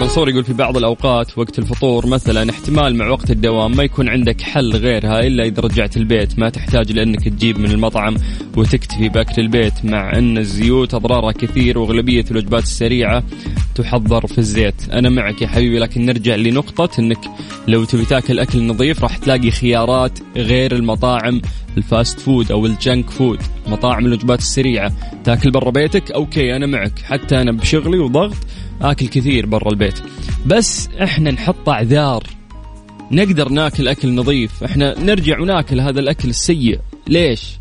منصور 0.07 0.29
يقول 0.29 0.45
في 0.45 0.53
بعض 0.53 0.77
الأوقات 0.77 1.39
وقت 1.39 1.59
الفطور 1.59 2.07
مثلا 2.07 2.51
احتمال 2.51 2.97
مع 2.97 3.09
وقت 3.09 3.31
الدوام 3.31 3.77
ما 3.77 3.83
يكون 3.83 4.09
عندك 4.09 4.41
حل 4.41 4.77
غيرها 4.77 5.21
إلا 5.21 5.45
إذا 5.45 5.61
رجعت 5.61 5.97
البيت. 5.97 6.39
ما 6.39 6.49
تحتاج 6.49 6.93
لأنك 6.93 7.29
تجيب 7.29 7.59
من 7.59 7.71
المطعم 7.71 8.17
وتكتفي 8.57 9.09
بأكل 9.09 9.43
البيت 9.43 9.85
مع 9.85 10.19
أن 10.19 10.39
الزيوت 10.39 10.95
أضرارها 10.95 11.33
كثير 11.33 11.79
وأغلبية 11.79 12.25
الوجبات 12.31 12.63
السريعة 12.63 13.23
تحضر 13.75 14.27
في 14.27 14.39
الزيت. 14.39 14.89
أنا 14.93 15.09
معك 15.09 15.43
يا 15.43 15.47
حبيبي 15.47 15.79
لكن 15.79 16.07
نرجع 16.07 16.35
لنقطة 16.35 17.01
إنك 17.01 17.21
لو 17.69 17.85
تبي 17.85 18.05
تاكل 18.05 18.39
أكل 18.39 18.67
نظيف 18.67 19.03
راح 19.03 19.17
تلاقي 19.17 19.51
خيارات 19.51 20.19
غير 20.37 20.75
المطاعم 20.75 21.41
ال 21.77 21.86
fast 21.86 22.21
food 22.21 22.53
أو 22.53 22.67
ال 22.67 22.76
junk 22.76 23.11
food. 23.11 23.39
مطاعم 23.67 24.07
الوجبات 24.07 24.39
السريعة 24.39 24.93
تاكل 25.25 25.51
برا 25.51 25.71
بيتك؟ 25.71 26.11
okay 26.11 26.57
أنا 26.57 26.67
معك. 26.67 26.99
حتى 26.99 27.41
أنا 27.41 27.53
بشغلي 27.53 27.99
وضغط 27.99 28.37
آكل 28.83 29.09
كثير 29.09 29.47
برا 29.47 29.71
البيت. 29.71 29.99
بس 30.47 30.89
إحنا 31.03 31.31
نحط 31.31 31.69
أعذار. 31.69 32.23
نقدر 33.11 33.49
ناكل 33.49 33.89
أكل 33.89 34.15
نظيف. 34.15 34.65
إحنا 34.65 34.99
نرجع 34.99 35.41
وناكل 35.41 35.81
هذا 35.81 36.01
الأكل 36.01 36.29
السيء. 36.29 36.79
ليش؟ 37.09 37.59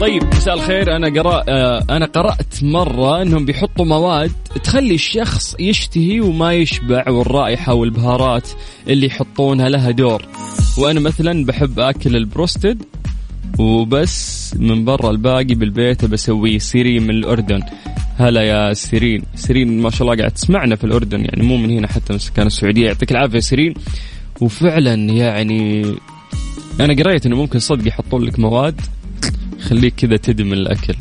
طيب 0.00 0.22
مساء 0.24 0.54
الخير. 0.54 0.96
أنا 0.96 1.22
قرأ 1.22 1.44
آه، 1.48 1.84
أنا 1.90 2.06
قرأت 2.06 2.62
مرة 2.62 3.22
إنهم 3.22 3.44
بيحطوا 3.44 3.84
مواد 3.84 4.32
تخلي 4.64 4.94
الشخص 4.94 5.56
يشتهي 5.60 6.20
وما 6.20 6.52
يشبع 6.52 7.04
والرائحة 7.08 7.74
والبهارات 7.74 8.48
اللي 8.88 9.06
يحطونها 9.06 9.68
لها 9.68 9.90
دور. 9.90 10.22
وأنا 10.78 11.00
مثلا 11.00 11.44
بحب 11.44 11.80
آكل 11.80 12.16
البروستد 12.16 12.82
وبس 13.58 14.54
من 14.58 14.84
برا 14.84 15.10
الباقي 15.10 15.54
بالبيت 15.54 16.04
بسويه 16.04 16.58
سيرين 16.58 17.02
من 17.02 17.10
الأردن. 17.10 17.60
هلا 18.18 18.42
يا 18.42 18.72
سيرين. 18.72 19.22
سيرين 19.34 19.82
ما 19.82 19.90
شاء 19.90 20.02
الله 20.02 20.16
قاعد 20.16 20.30
تسمعنا 20.30 20.76
في 20.76 20.84
الأردن 20.84 21.20
يعني 21.20 21.42
مو 21.42 21.56
من 21.56 21.70
هنا 21.70 21.88
حتى 21.88 22.12
من 22.12 22.18
سكان 22.18 22.46
السعودية. 22.46 22.86
يعطيك 22.86 23.12
العافية 23.12 23.38
سيرين. 23.38 23.74
وفعلا 24.40 24.94
يعني 24.94 25.82
أنا 26.80 26.94
قريت 26.94 27.26
إنه 27.26 27.36
ممكن 27.36 27.58
صدق 27.58 27.88
يحطون 27.88 28.22
لك 28.22 28.38
مواد 28.38 28.80
تخليك 29.60 29.94
كذا 29.94 30.16
تدمن 30.16 30.52
الأكل. 30.52 30.94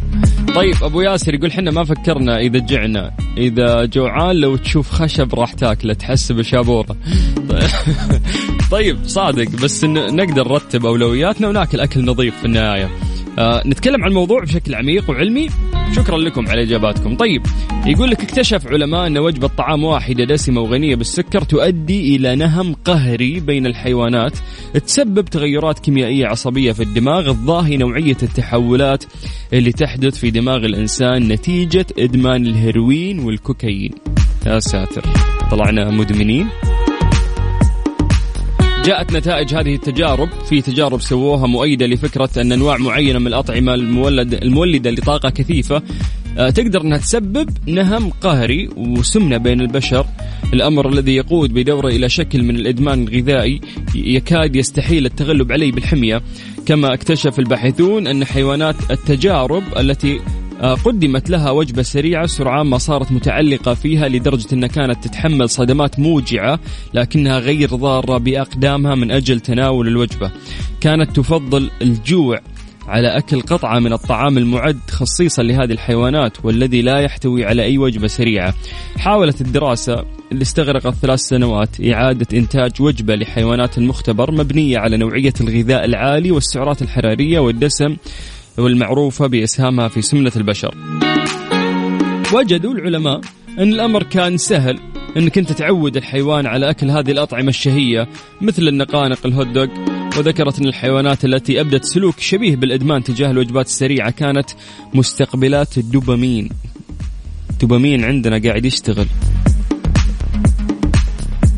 طيب 0.55 0.75
أبو 0.83 1.01
ياسر 1.01 1.33
يقول 1.33 1.51
حنا 1.51 1.71
ما 1.71 1.83
فكرنا 1.83 2.39
إذا 2.39 2.59
جعنا. 2.59 3.11
إذا 3.37 3.85
جوعان 3.85 4.35
لو 4.35 4.55
تشوف 4.55 4.91
خشب 4.91 5.35
راح 5.35 5.53
تاكله 5.53 5.93
تحسب 5.93 6.41
شابوره 6.41 6.95
طيب 8.71 8.97
صادق. 9.05 9.49
بس 9.63 9.83
نقدر 9.85 10.47
نرتب 10.47 10.85
أولوياتنا 10.85 11.47
وناكل 11.47 11.79
أكل 11.79 12.05
نظيف 12.05 12.37
في 12.39 12.45
النهاية. 12.45 12.89
آه 13.39 13.63
نتكلم 13.65 14.03
عن 14.03 14.09
الموضوع 14.09 14.43
بشكل 14.43 14.75
عميق 14.75 15.09
وعلمي. 15.09 15.49
شكرا 15.95 16.17
لكم 16.17 16.47
على 16.47 16.61
إجاباتكم. 16.61 17.15
طيب 17.15 17.45
يقول 17.85 18.09
لك 18.09 18.21
اكتشف 18.21 18.67
علماء 18.67 19.07
أن 19.07 19.17
وجبه 19.17 19.47
طعام 19.47 19.83
واحدة 19.83 20.23
دسمة 20.23 20.61
وغنية 20.61 20.95
بالسكر 20.95 21.41
تؤدي 21.41 22.15
إلى 22.15 22.35
نهم 22.35 22.73
قهري 22.73 23.39
بين 23.39 23.65
الحيوانات 23.65 24.37
تسبب 24.85 25.25
تغيرات 25.25 25.79
كيميائية 25.79 26.25
عصبية 26.25 26.71
في 26.71 26.83
الدماغ 26.83 27.33
تضاهي 27.33 27.77
نوعية 27.77 28.17
التحولات 28.23 29.03
اللي 29.53 29.71
تحدث 29.71 30.17
في 30.17 30.31
دماغ 30.31 30.65
الإنسان 30.65 31.27
نتيجة 31.27 31.85
إدمان 31.99 32.45
الهيروين 32.45 33.19
والكوكايين. 33.19 33.91
يا 34.45 34.59
ساتر 34.59 35.03
طلعنا 35.51 35.91
مدمنين. 35.91 36.47
جاءت 38.85 39.13
نتائج 39.13 39.53
هذه 39.55 39.75
التجارب. 39.75 40.29
في 40.49 40.61
تجارب 40.61 41.01
سووها 41.01 41.47
مؤيدة 41.47 41.85
لفكرة 41.85 42.29
أن 42.37 42.51
أنواع 42.51 42.77
معينة 42.77 43.19
من 43.19 43.27
الأطعمة 43.27 43.73
المولد 43.73 44.33
المولدة 44.33 44.91
لطاقة 44.91 45.29
كثيفة. 45.29 45.81
آه، 46.37 46.49
تقدر 46.49 46.81
أنها 46.81 46.97
تسبب 46.97 47.49
نهم 47.67 48.09
قهري 48.09 48.69
وسمنة 48.77 49.37
بين 49.37 49.61
البشر. 49.61 50.05
الأمر 50.53 50.89
الذي 50.89 51.15
يقود 51.15 51.53
بدوره 51.53 51.87
إلى 51.87 52.09
شكل 52.09 52.43
من 52.43 52.55
الإدمان 52.55 53.07
الغذائي 53.07 53.61
يكاد 53.95 54.55
يستحيل 54.55 55.05
التغلب 55.05 55.51
عليه 55.51 55.71
بالحمية. 55.71 56.21
كما 56.65 56.93
اكتشف 56.93 57.39
الباحثون 57.39 58.07
أن 58.07 58.25
حيوانات 58.25 58.75
التجارب 58.91 59.63
التي 59.77 60.19
قدمت 60.63 61.29
لها 61.29 61.51
وجبة 61.51 61.81
سريعة 61.81 62.25
سرعان 62.25 62.67
ما 62.67 62.77
صارت 62.77 63.11
متعلقة 63.11 63.73
فيها 63.73 64.07
لدرجة 64.07 64.47
أنها 64.53 64.67
كانت 64.67 65.03
تتحمل 65.03 65.49
صدمات 65.49 65.99
موجعة 65.99 66.59
لكنها 66.93 67.39
غير 67.39 67.69
ضارة 67.75 68.17
بأقدامها 68.17 68.95
من 68.95 69.11
أجل 69.11 69.39
تناول 69.39 69.87
الوجبة. 69.87 70.31
كانت 70.81 71.15
تفضل 71.15 71.71
الجوع 71.81 72.39
على 72.87 73.17
أكل 73.17 73.41
قطعة 73.41 73.79
من 73.79 73.93
الطعام 73.93 74.37
المعد 74.37 74.79
خصيصا 74.89 75.43
لهذه 75.43 75.71
الحيوانات 75.71 76.45
والذي 76.45 76.81
لا 76.81 76.99
يحتوي 76.99 77.45
على 77.45 77.63
أي 77.63 77.77
وجبة 77.77 78.07
سريعة. 78.07 78.53
حاولت 78.97 79.41
الدراسة 79.41 80.05
اللي 80.31 80.41
استغرقت 80.41 80.93
ثلاث 80.93 81.19
سنوات 81.19 81.81
إعادة 81.81 82.27
إنتاج 82.33 82.81
وجبة 82.81 83.15
لحيوانات 83.15 83.77
المختبر 83.77 84.31
مبنية 84.31 84.77
على 84.77 84.97
نوعية 84.97 85.33
الغذاء 85.41 85.85
العالي 85.85 86.31
والسعرات 86.31 86.81
الحرارية 86.81 87.39
والدسم 87.39 87.95
والمعروفة 88.57 89.27
بإسهامها 89.27 89.87
في 89.87 90.01
سمنة 90.01 90.31
البشر. 90.35 90.75
وجدوا 92.33 92.73
العلماء 92.73 93.21
أن 93.59 93.73
الأمر 93.73 94.03
كان 94.03 94.37
سهل 94.37 94.79
أنك 95.17 95.37
أنت 95.37 95.51
تعود 95.51 95.97
الحيوان 95.97 96.45
على 96.45 96.69
أكل 96.69 96.89
هذه 96.89 97.11
الأطعمة 97.11 97.49
الشهية 97.49 98.07
مثل 98.41 98.67
النقانق 98.67 99.25
الهوت 99.25 99.47
دوغ 99.47 99.67
وذكرت 100.17 100.59
أن 100.59 100.67
الحيوانات 100.67 101.25
التي 101.25 101.61
أبدت 101.61 101.85
سلوك 101.85 102.19
شبيه 102.19 102.55
بالإدمان 102.55 103.03
تجاه 103.03 103.31
الوجبات 103.31 103.65
السريعة 103.65 104.11
كانت 104.11 104.49
مستقبلات 104.93 105.77
الدوبامين. 105.77 106.49
الدوبامين 107.49 108.03
عندنا 108.03 108.37
قاعد 108.37 108.65
يشتغل. 108.65 109.07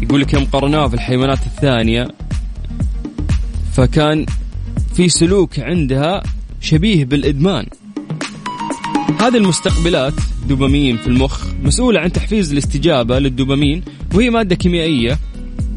يقول 0.02 0.22
لك 0.22 0.34
يوم 0.34 0.46
قرناه 0.46 0.88
في 0.88 0.94
الحيوانات 0.94 1.40
الثانية 1.46 2.08
فكان 3.74 4.26
في 4.94 5.10
سلوك 5.10 5.60
عندها 5.60 6.24
شبيه 6.66 7.06
بالإدمان. 7.06 7.66
هذه 9.20 9.38
المستقبلات 9.38 10.14
دوبامين 10.50 10.98
في 10.98 11.08
المخ 11.08 11.46
مسؤولة 11.64 12.00
عن 12.00 12.12
تحفيز 12.12 12.52
الاستجابة 12.52 13.20
للدوبامين 13.20 13.84
وهي 14.14 14.30
مادة 14.30 14.56
كيميائية 14.56 15.20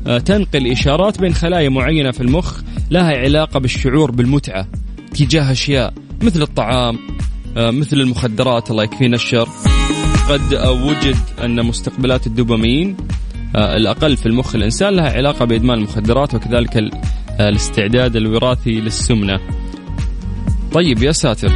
آه، 0.06 0.18
تنقل 0.18 0.66
إشارات 0.66 1.20
بين 1.20 1.34
خلايا 1.34 1.68
معينة 1.68 2.10
في 2.10 2.20
المخ 2.20 2.60
لها 2.90 3.16
علاقة 3.18 3.60
بالشعور 3.60 4.10
بالمتعة 4.10 4.66
تجاه 5.14 5.52
أشياء 5.52 5.94
مثل 6.22 6.42
الطعام 6.42 6.98
آه، 7.56 7.70
مثل 7.70 7.96
المخدرات 8.00 8.70
الله 8.70 8.84
يكفينا 8.84 9.16
الشر. 9.16 9.48
قد 10.28 10.54
وجد 10.68 11.16
أن 11.44 11.66
مستقبلات 11.66 12.26
الدوبامين 12.26 12.96
آه، 13.56 13.76
الأقل 13.76 14.16
في 14.16 14.26
المخ 14.26 14.54
الإنسان 14.54 14.94
لها 14.94 15.10
علاقة 15.12 15.44
بإدمان 15.44 15.78
المخدرات 15.78 16.34
وكذلك 16.34 16.76
ال- 16.76 16.90
الاستعداد 17.40 18.16
الوراثي 18.16 18.80
للسمنة. 18.80 19.40
طيب 20.72 21.02
يا 21.02 21.12
ساتر. 21.12 21.48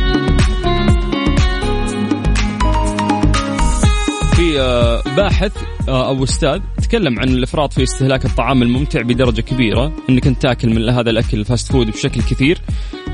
في 4.36 4.60
آه، 4.60 5.02
باحث 5.16 5.52
آه، 5.88 6.08
أو 6.08 6.24
أستاذ 6.24 6.60
تكلم 6.82 7.20
عن 7.20 7.28
الإفراط 7.28 7.72
في 7.72 7.82
استهلاك 7.82 8.24
الطعام 8.24 8.62
الممتع 8.62 9.02
بدرجة 9.02 9.40
كبيرة 9.40 9.92
إنك 10.10 10.26
أنت 10.26 10.42
تاكل 10.42 10.68
من 10.70 10.88
هذا 10.88 11.10
الأكل 11.10 11.40
ال 11.40 11.46
fast 11.46 11.72
food 11.72 11.86
بشكل 11.90 12.20
كثير. 12.20 12.58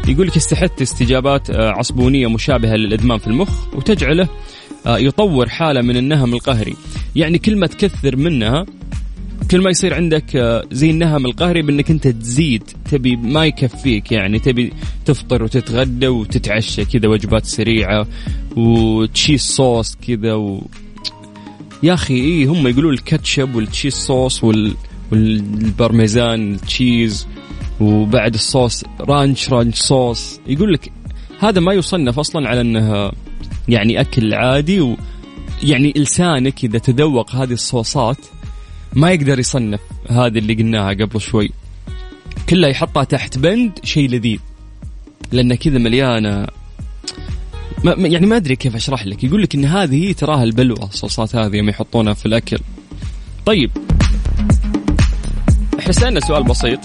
يقول 0.08 0.26
لك 0.26 0.36
يستحث 0.36 0.82
استجابات 0.82 1.50
آه، 1.50 1.70
عصبونية 1.70 2.26
مشابهة 2.26 2.74
للإدمان 2.74 3.18
في 3.18 3.26
المخ 3.26 3.74
وتجعله 3.74 4.28
يطور 4.86 5.48
حالة 5.48 5.82
من 5.82 5.96
النهم 5.96 6.34
القهري. 6.34 6.76
يعني 7.16 7.38
كل 7.38 7.56
ما 7.56 7.66
تكثر 7.66 8.16
منها 8.16 8.66
كل 9.50 9.60
ما 9.60 9.70
يصير 9.70 9.94
عندك 9.94 10.36
آه، 10.36 10.64
زي 10.72 10.90
النهم 10.90 11.26
القهري 11.26 11.62
بأنك 11.62 11.90
أنت 11.90 12.08
تزيد 12.08 12.62
تبي 12.90 13.16
ما 13.16 13.46
يكفيك 13.46 14.12
يعني 14.12 14.38
تبي 14.38 14.72
تفطر 15.04 15.42
وتتغدى 15.42 16.08
وتتعشى 16.08 16.84
كذا 16.84 17.08
وجبات 17.08 17.44
سريعة 17.44 18.06
و 18.56 18.68
cheese 18.68 19.40
sauce 19.40 19.96
كذا 20.08 20.34
و... 20.34 20.66
يا 21.82 21.94
أخي 21.94 22.14
إيه 22.14 22.46
هم 22.46 22.68
يقولون 22.68 22.94
الكاتشب 22.94 23.54
وال 23.54 23.64
cheese 23.64 23.94
sauce 23.94 24.44
وال... 24.44 24.74
والبرميزان 25.12 26.54
ال 26.54 26.64
cheese 26.64 27.26
وبعد 27.80 28.34
ال 28.34 28.42
sauce 28.42 28.84
ranch 29.00 29.50
ranch 29.50 29.76
sauce. 29.76 30.40
يقول 30.46 30.72
لك 30.72 30.92
هذا 31.38 31.60
ما 31.60 31.72
يصنف 31.72 32.18
أصلا 32.18 32.48
على 32.48 32.60
أنه 32.60 33.12
يعني 33.68 34.00
أكل 34.00 34.34
عادي 34.34 34.80
و 34.80 34.96
يعني 35.62 35.92
لسانك 35.96 36.64
اذا 36.64 36.78
تذوق 36.78 37.34
هذه 37.34 37.52
الصوصات. 37.52 38.18
ما 38.98 39.10
يقدر 39.10 39.38
يصنف 39.38 39.80
هذه 40.10 40.38
اللي 40.38 40.54
قلناها 40.54 40.90
قبل 40.90 41.20
شوي. 41.20 41.50
كلها 42.48 42.68
يحطها 42.70 43.04
تحت 43.04 43.38
بند 43.38 43.78
شيء 43.84 44.08
لذيذ. 44.08 44.38
لأن 45.32 45.54
كذا 45.54 45.78
مليانة. 45.78 46.46
ما 47.84 47.94
يعني 47.98 48.26
ما 48.26 48.36
أدري 48.36 48.56
كيف 48.56 48.76
أشرح 48.76 49.06
لك. 49.06 49.24
يقول 49.24 49.42
لك 49.42 49.54
إن 49.54 49.64
هذه 49.64 50.12
تراها 50.12 50.44
البلوى 50.44 50.82
الصوصات 50.82 51.36
هذه 51.36 51.56
يوم 51.56 51.68
يحطونها 51.68 52.14
في 52.14 52.26
الأكل. 52.26 52.58
طيب. 53.46 53.70
إحنا 55.78 55.92
سالنا 55.92 56.20
سؤال 56.20 56.44
بسيط. 56.44 56.80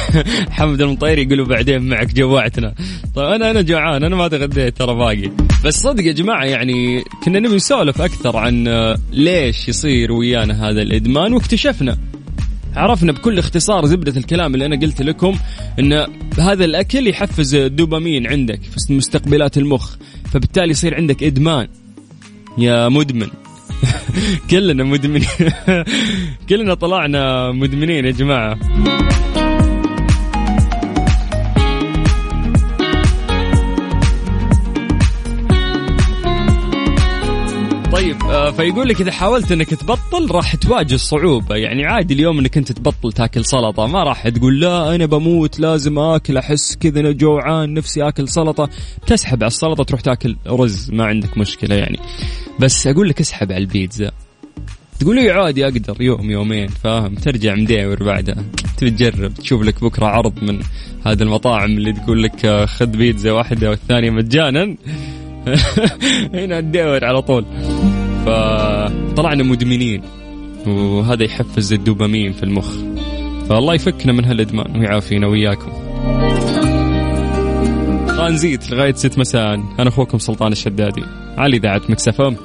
حمد 0.56 0.80
المطير 0.80 1.18
يقولوا 1.18 1.46
بعدين 1.46 1.88
معك 1.88 2.14
جوعتنا. 2.14 2.74
طيب 3.14 3.26
أنا 3.26 3.50
أنا 3.50 3.62
جوعان. 3.62 4.04
أنا 4.04 4.16
ما 4.16 4.28
تغديت 4.28 4.76
ترى 4.76 4.94
باقي. 4.94 5.30
بس 5.64 5.74
صدق 5.74 6.04
يا 6.04 6.12
جماعة 6.12 6.44
يعني 6.44 7.04
كنا 7.24 7.40
نبي 7.40 7.56
نسولف 7.56 8.00
أكثر 8.00 8.36
عن 8.36 8.68
آه، 8.68 8.98
ليش 9.12 9.68
يصير 9.68 10.12
ويانا 10.12 10.68
هذا 10.68 10.82
الإدمان 10.82 11.32
واكتشفنا 11.32 11.98
عرفنا 12.76 13.12
بكل 13.12 13.38
اختصار 13.38 13.86
زبدة 13.86 14.20
الكلام 14.20 14.54
اللي 14.54 14.66
أنا 14.66 14.80
قلت 14.80 15.02
لكم 15.02 15.38
أن 15.78 16.06
هذا 16.38 16.64
الأكل 16.64 17.06
يحفز 17.08 17.54
الدوبامين 17.54 18.26
عندك 18.26 18.60
في 18.62 18.92
مستقبلات 18.92 19.58
المخ 19.58 19.96
فبالتالي 20.32 20.70
يصير 20.70 20.94
عندك 20.94 21.22
إدمان. 21.22 21.68
يا 22.58 22.88
مدمن. 22.88 23.28
كلنا 24.50 24.84
مدمنين. 24.84 25.28
كلنا 26.48 26.74
طلعنا 26.74 27.52
مدمنين 27.52 28.04
يا 28.04 28.10
جماعة. 28.10 28.58
فيقول 38.50 38.88
لك 38.88 39.00
إذا 39.00 39.12
حاولت 39.12 39.52
إنك 39.52 39.74
تبطل 39.74 40.30
راح 40.30 40.54
تواجه 40.54 40.94
الصعوبه 40.94 41.56
يعني 41.56 41.86
عادي 41.86 42.14
اليوم 42.14 42.38
إنك 42.38 42.56
أنت 42.56 42.72
تبطل 42.72 43.12
تاكل 43.12 43.44
سلطة 43.44 43.86
ما 43.86 44.04
راح 44.04 44.28
تقول 44.28 44.60
لا 44.60 44.94
أنا 44.94 45.06
بموت 45.06 45.60
لازم 45.60 45.98
آكل 45.98 46.36
أحس 46.36 46.76
كذا 46.76 47.00
أنا 47.00 47.12
جوعان 47.12 47.74
نفسي 47.74 48.08
آكل 48.08 48.28
سلطة. 48.28 48.68
تسحب 49.06 49.42
على 49.42 49.48
السلطة 49.48 49.84
تروح 49.84 50.00
تاكل 50.00 50.36
رز 50.46 50.90
ما 50.90 51.04
عندك 51.04 51.38
مشكلة 51.38 51.74
يعني. 51.74 51.98
بس 52.60 52.86
أقول 52.86 53.08
لك 53.08 53.20
اسحب 53.20 53.52
على 53.52 53.60
البيتزا. 53.60 54.10
تقول 55.00 55.16
لي 55.16 55.30
عادي 55.30 55.64
أقدر 55.64 56.02
يوم 56.02 56.30
يومين 56.30 56.68
فاهم؟ 56.68 57.14
ترجع 57.14 57.54
مديور 57.54 58.02
بعدها. 58.02 58.44
تبي 58.76 58.90
تجرب 58.90 59.34
تشوف 59.34 59.62
لك 59.62 59.84
بكرة 59.84 60.06
عرض 60.06 60.44
من 60.44 60.60
هذه 61.06 61.22
المطاعم 61.22 61.70
اللي 61.70 61.92
تقول 61.92 62.22
لك 62.22 62.44
آه، 62.44 62.66
خذ 62.66 62.86
بيتزا 62.86 63.32
واحدة 63.32 63.70
والثانية 63.70 64.10
مجانا. 64.10 64.76
هنا 66.34 66.60
تدور 66.60 67.04
على 67.04 67.22
طول. 67.22 67.44
فطلعنا 68.26 69.42
مدمنين. 69.42 70.02
وهذا 70.66 71.24
يحفز 71.24 71.72
الدوبامين 71.72 72.32
في 72.32 72.42
المخ. 72.42 72.76
فالله 73.48 73.74
يفكنا 73.74 74.12
من 74.12 74.24
هالإدمان 74.24 74.80
ويعافينا 74.80 75.26
وياكم 75.26 75.72
ترانزيت 78.06 78.70
لغاية 78.70 78.92
6 78.92 79.18
مساء. 79.18 79.54
أنا 79.54 79.88
أخوكم 79.88 80.18
سلطان 80.18 80.52
الشدادي. 80.52 81.02
على 81.38 81.56
إذاعة 81.56 81.82
مكسفه 81.88 82.36